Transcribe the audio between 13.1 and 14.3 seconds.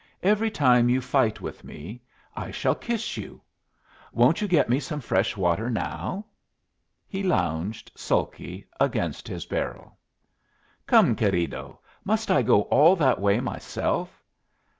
way myself?